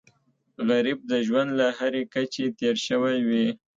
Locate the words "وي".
3.27-3.47